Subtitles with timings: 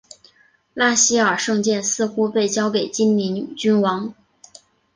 [0.73, 4.15] 纳希尔圣剑似乎被交给精灵君王。